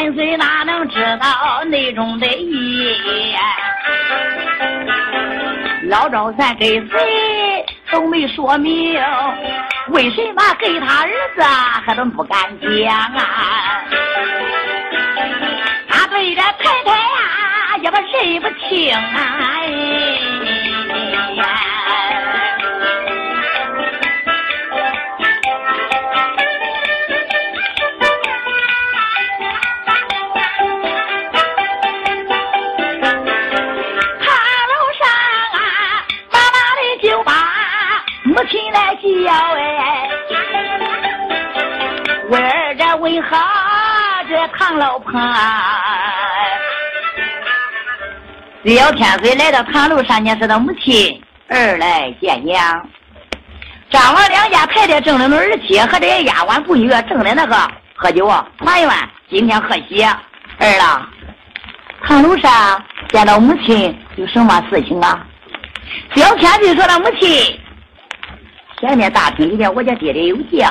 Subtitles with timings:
[0.00, 2.88] 小天岁哪能知道内中的意？
[5.90, 8.98] 老赵三给谁都没说明，
[9.88, 11.42] 为什么给他儿子
[11.84, 13.84] 还都不敢讲啊？
[15.86, 19.49] 他对着太太呀也不认不清啊！
[43.00, 43.36] 为何
[44.28, 45.12] 这唐老婆？
[48.66, 52.88] 小天岁来到唐楼上，你说他母亲儿来见娘。
[53.90, 57.56] 张王两家太太正的那儿媳和这些丫鬟妇女正在那个
[57.94, 58.28] 喝酒
[58.58, 58.90] 团圆，
[59.30, 60.04] 今天贺喜。
[60.58, 61.08] 儿啊，
[62.02, 65.26] 唐楼上见到母亲有什么事情啊？
[66.14, 67.58] 小天岁说：“他母亲。”
[68.78, 70.68] 前面大厅里面，我家爹爹有叫，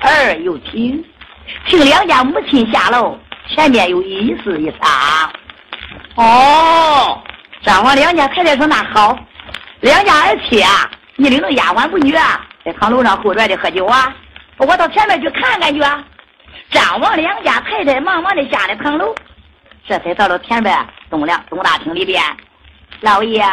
[0.00, 1.04] 儿有请，
[1.66, 3.18] 请两家母亲下楼。
[3.48, 5.30] 前面有一事一商。
[6.14, 7.20] 哦，
[7.62, 9.18] 张王两家太太说那好，
[9.80, 14.14] 两家儿妻啊，你领着丫鬟妇女啊，在堂楼上后院里喝酒啊，
[14.58, 16.02] 我到前面去看看去啊。
[16.70, 19.14] 张王两家太太忙忙的下了堂楼，
[19.86, 20.74] 这才到了前边
[21.10, 22.22] 东梁东大厅里边。
[23.00, 23.44] 老爷，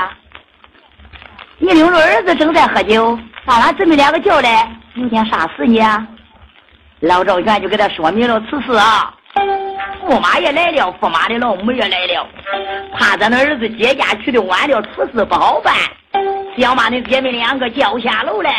[1.58, 3.20] 你领着儿子正在喝酒。
[3.46, 6.08] 把俺姊妹两个叫来，有件啥事呢？
[7.02, 9.14] 老赵全就给他说明了此事啊。
[10.08, 12.28] 驸马也来了，驸马的老母也来了，
[12.98, 15.74] 怕咱的儿子接驾去的晚了，出事不好办，
[16.58, 18.52] 想把那姐妹两个叫下楼来。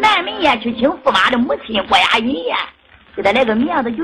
[0.00, 2.58] 南门也，去请驸马的母亲郭雅云呀，
[3.14, 4.02] 给他来个面子局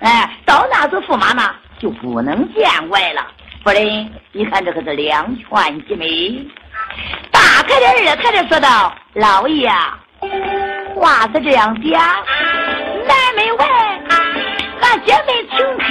[0.00, 1.42] 哎，到那时驸马呢
[1.78, 3.26] 就不能见外了。
[3.62, 6.46] 夫人，你看这可是两全其美。
[7.30, 9.70] 大太太、二太太说道：“老爷，
[10.96, 12.00] 话是这样讲，
[13.06, 13.62] 南门外
[14.80, 15.84] 俺姐妹请客，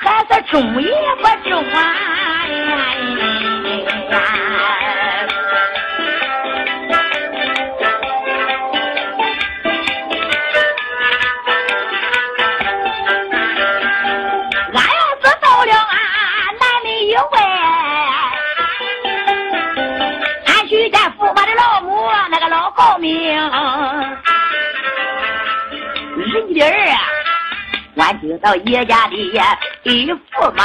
[0.00, 0.52] 还是中
[0.82, 1.76] 也不中啊？”，
[28.42, 29.14] 到爷家的
[29.84, 30.64] 一驸马，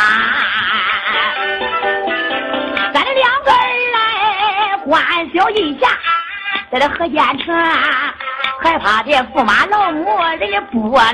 [2.91, 3.57] 咱两个儿
[3.93, 5.87] 来欢笑一下，
[6.71, 7.55] 在这河间城，
[8.63, 11.13] 害怕这驸马老母人家不来，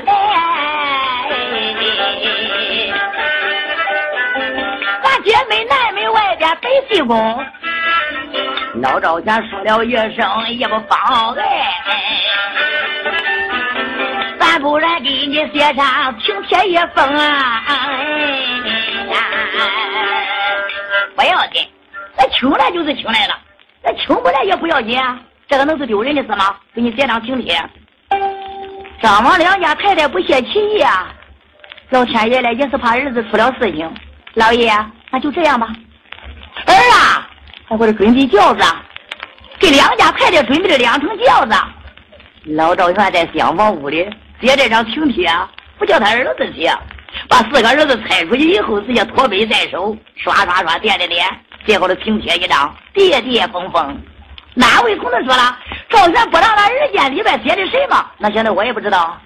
[5.02, 7.44] 咱姐妹南门外边北西宫。
[8.80, 11.44] 老赵家说了一声也不妨碍，
[14.54, 17.60] 咱不然给你写上请帖一封啊！
[21.16, 21.68] 不要紧，
[22.16, 23.36] 那请来就是请来了，
[23.82, 25.18] 那请不来也不要紧啊！
[25.48, 26.54] 这个能是丢人的事吗？
[26.72, 27.60] 给你写张请帖。
[29.02, 31.12] 张王两家太太不泄其意啊！
[31.90, 33.92] 老天爷来也是怕儿子出了事情，
[34.34, 34.72] 老爷，
[35.10, 35.66] 那就这样吧，
[36.66, 37.28] 儿啊！
[37.66, 38.62] 还给他准备轿子，
[39.58, 41.56] 给两家太太准备了两层轿子。
[42.54, 44.08] 老赵全在厢房屋里
[44.44, 45.26] 写这张请帖，
[45.78, 46.70] 不叫他儿子写，
[47.30, 51.26] 把四个儿子猜出去以后，直接托杯在手，刷刷刷点点点，
[51.66, 53.98] 写好了请帖一张，叠叠封封。
[54.52, 55.56] 哪位同志说了？
[55.88, 58.04] 赵全不让他儿见里边写的什么？
[58.18, 59.18] 那现在我也不知道。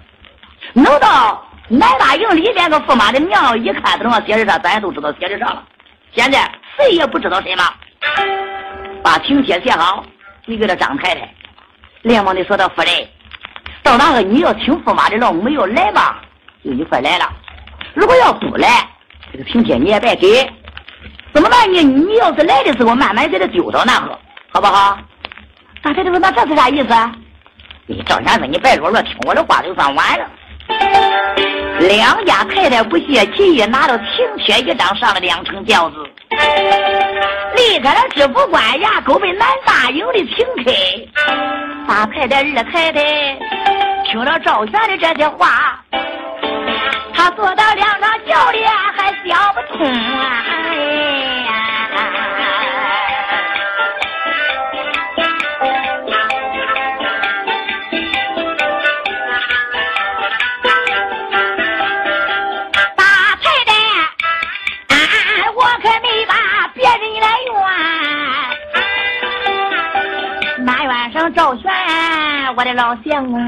[0.71, 5.61] 能到南大营里边个驸马的娘一看，都上写的啥，咱也都知道写的啥了。
[6.13, 7.63] 现在谁也不知道什么。
[9.03, 10.01] 把请帖写好，
[10.45, 11.29] 你给他张太太，
[12.03, 12.89] 连忙的说道：“夫人，
[13.89, 16.15] 到那个你要听驸马的老母要来嘛，
[16.63, 17.25] 就一块来了；
[17.95, 18.87] 如果要不来，
[19.31, 20.47] 这个请帖你也白给。
[21.33, 21.81] 怎么办呢？
[21.81, 24.19] 你要是来的时候，慢慢给他丢到那个，
[24.49, 24.95] 好不好？”
[25.81, 26.89] 大太太说：“那这是啥意思？”
[27.87, 30.25] 你赵先生，你别啰啰，听我的话就算完了。
[31.79, 35.95] 两家太太不屑其意，拿到请帖一张，上了两层轿子。
[37.55, 40.71] 离开了知府官衙，狗奔南大营的请客。
[41.87, 43.01] 大太太、二太太
[44.09, 45.79] 听了赵玄的这些话，
[47.13, 50.43] 他坐到两张轿里还想不通啊。
[50.49, 50.73] 哎
[51.45, 51.53] 呀，
[62.95, 63.03] 大
[63.35, 63.71] 太太，
[64.87, 64.97] 啊，
[65.53, 66.33] 我可没把
[66.73, 67.53] 别人来怨。
[70.65, 71.71] 马原上赵玄，
[72.55, 73.39] 我的老相公。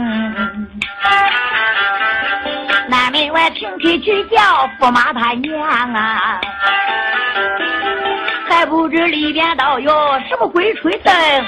[3.50, 5.60] 平地去叫驸马他娘
[5.94, 6.40] 啊，
[8.50, 9.92] 还不知里边都有
[10.30, 11.42] 什么鬼吹灯哎！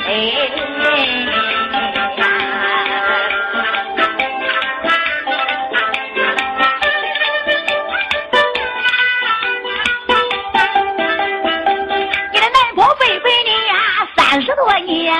[12.32, 13.76] 你的奶婆背背你呀，
[14.16, 15.14] 三十多年，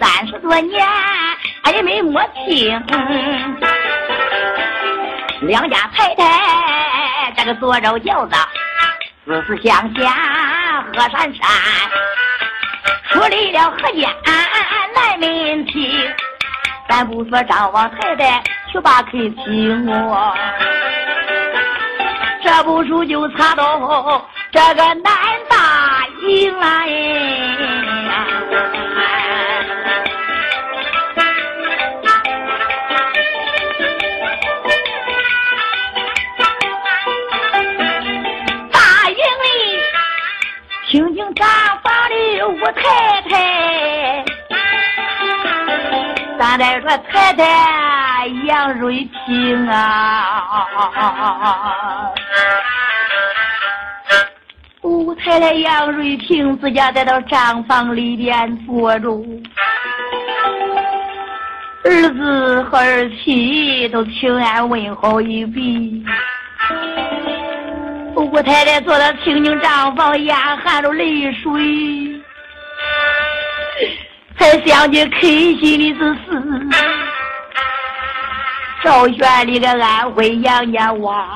[0.00, 1.19] 三十多年。
[1.62, 2.82] 俺也没摸清，
[5.42, 8.34] 两家太太这个坐着轿子，
[9.24, 10.12] 四四相相
[10.92, 11.48] 河山山，
[13.10, 14.08] 处理了何家
[14.94, 16.12] 难门庭，
[16.88, 18.42] 咱不说张王太太
[18.72, 19.10] 去把客
[19.44, 20.34] 请我，
[22.42, 25.04] 这不书就查到这个南
[25.48, 27.09] 大营哎。
[46.50, 50.48] 咱再说太太杨瑞平啊，
[54.82, 59.08] 吴太太杨瑞平自家在到账房里边坐着，
[61.84, 66.04] 儿子和儿媳都请安问候一笔。
[68.16, 72.09] 吴太太坐到清静帐房，眼含着泪水，
[74.40, 76.32] 才想起开心的是事。
[78.82, 81.26] 赵玄里个安徽杨家洼，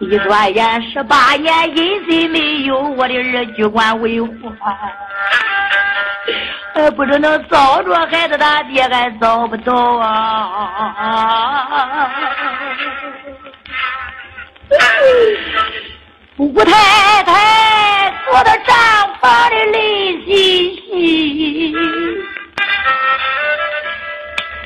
[0.00, 4.52] 一转眼十八年，音信没有，我的儿举官为官，
[6.74, 10.90] 还不知能找着孩子他爹，还找不着啊！
[16.36, 18.76] 吴太太坐在帐
[19.20, 21.74] 房里泪淅你。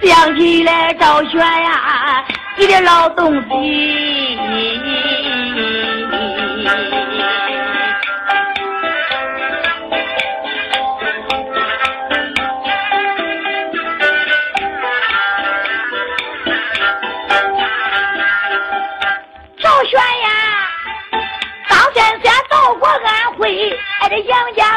[0.02, 2.24] 想起来赵玄呀，
[2.56, 4.38] 你的老东西。
[19.60, 20.28] 赵玄呀，
[21.68, 24.71] 张三先到过安徽，俺的杨家。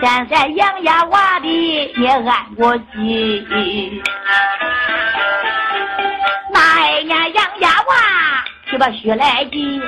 [0.00, 4.02] 站在杨家娃的也安过心。
[6.52, 7.94] 那一年杨家娃
[8.70, 9.80] 去把雪来急，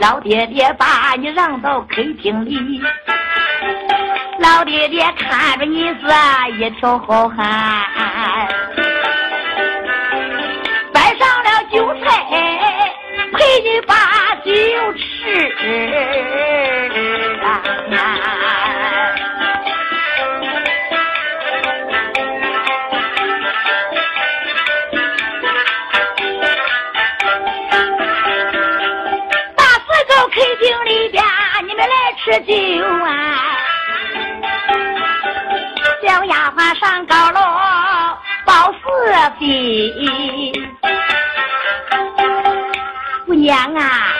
[0.00, 2.80] 老爹爹把你让到客厅里，
[4.38, 5.96] 老爹爹看着你是
[6.58, 8.48] 一条好汉，
[39.38, 40.52] 是非。
[43.34, 44.14] 娘啊，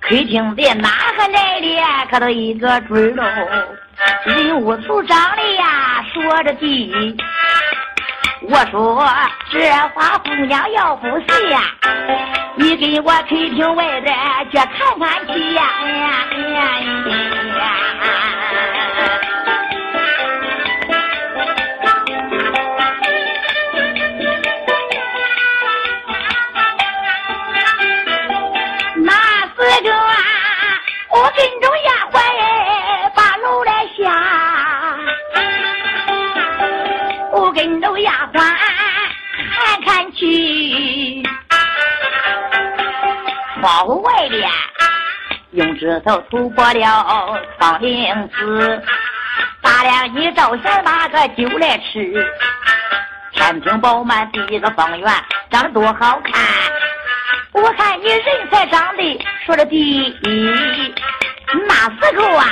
[0.00, 1.66] 客厅里哪个来的？
[2.10, 3.24] 可都一个准喽。
[4.24, 7.16] 人物组长的呀，说着的。
[8.42, 9.06] 我说
[9.50, 11.62] 这话姑娘要不信呀，
[12.56, 14.16] 你跟我客厅外边
[14.50, 15.62] 去看看去呀。
[15.82, 16.58] 哎呀，哎呀，
[17.04, 17.08] 哎
[17.58, 17.89] 呀
[46.10, 48.82] 用指头涂破了窗棂子。
[49.62, 52.26] 大梁一照下，拿个酒来吃。
[53.32, 55.08] 天庭饱满，第一个方圆，
[55.50, 56.34] 长得多好看。
[57.52, 60.94] 我看你人才长得说的第一。
[61.68, 62.46] 那时候啊，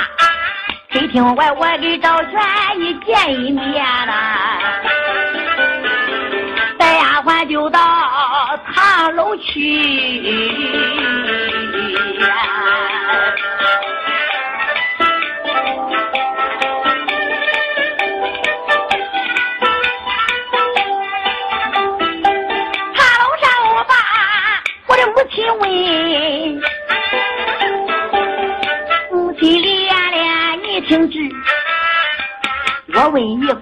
[0.93, 2.31] 客厅外我跟赵全
[2.79, 4.13] 一见一面呐，
[6.77, 7.79] 带丫鬟就到。
[8.73, 9.59] 堂楼去，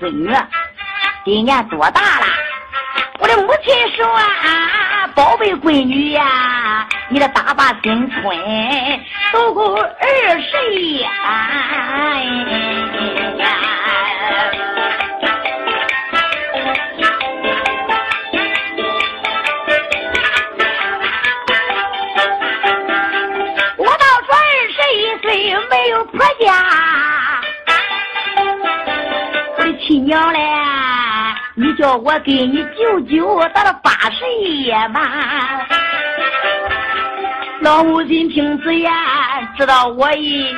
[0.07, 0.33] 闺女
[1.25, 2.25] 今年多大了？
[3.19, 8.23] 我的母亲说啊，宝贝闺女呀，你的打把新春
[9.33, 11.09] 都够二十呀。
[13.37, 14.66] 没
[30.07, 30.39] 娘嘞，
[31.53, 35.01] 你叫我给你舅舅到了八十一嘛。
[37.59, 38.89] 老母亲听此言，
[39.57, 40.55] 知道我已，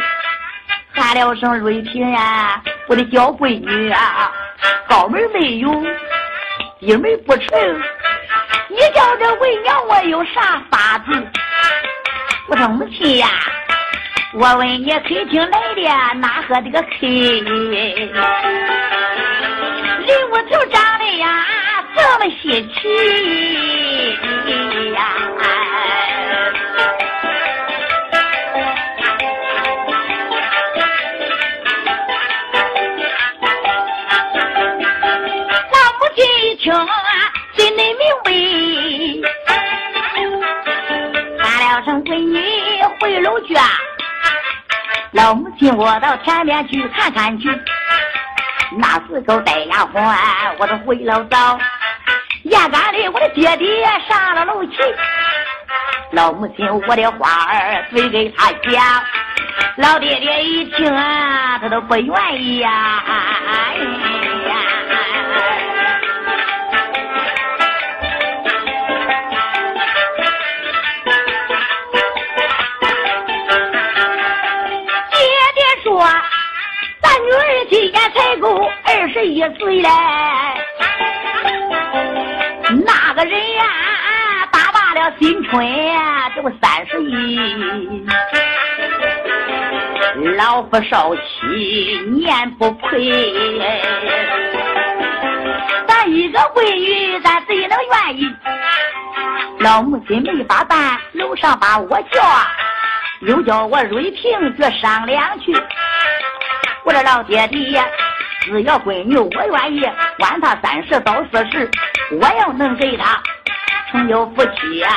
[0.94, 4.32] 喊了声瑞平呀，我的小闺女啊，
[4.88, 5.72] 高门没有，
[6.80, 7.82] 低门不成，
[8.70, 11.28] 你叫这为娘我有啥法子？
[12.50, 13.28] 我说母亲呀。
[14.32, 15.82] 我问你，客厅来的
[16.20, 16.88] 哪个这个客？
[22.50, 22.80] 一起
[24.92, 25.00] 呀？
[35.72, 36.74] 老母亲一听，
[37.56, 38.28] 心里明白，
[41.38, 42.34] 喊了声闺女
[43.00, 43.54] 回楼去。
[45.12, 47.48] 老母亲，我到前面去看看去。
[48.76, 50.18] 那时候带丫鬟，
[50.58, 51.60] 我都回了早。
[52.50, 54.78] 眼干的，我的爹爹上了楼去。
[56.12, 59.04] 老母亲，我的话儿对给他讲。
[59.78, 63.04] 老爹爹一听啊，他都不愿意呀。
[63.08, 63.76] 哎
[85.50, 88.06] 春呀，这不三十一，
[90.38, 93.10] 老夫少妻年不亏，
[95.88, 98.32] 咱一个闺女，咱谁能愿意？
[99.60, 102.22] 老母亲没法办，楼上把我叫，
[103.22, 105.52] 又叫我瑞平去商量去。
[106.84, 107.84] 我的老爹爹，
[108.42, 109.82] 只要闺女我愿意，
[110.20, 111.68] 管他三十到四十，
[112.12, 113.20] 我要能给他
[113.92, 114.92] 成了夫妻啊，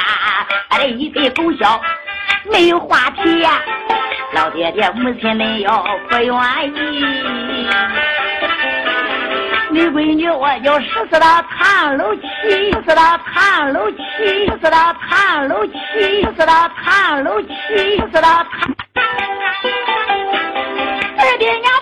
[0.68, 1.80] 俺这一对狗笑，
[2.50, 3.60] 没有话题呀。
[4.34, 6.26] 老爹爹母亲们要不愿
[6.74, 7.06] 意，
[9.70, 12.22] 你闺女我就实施到唐楼起，
[12.72, 13.96] 实施到唐楼起，
[14.46, 15.72] 实施到唐楼起，
[16.22, 17.48] 实施到唐楼起，
[17.98, 18.74] 实施到唐。
[21.18, 21.72] 二爹娘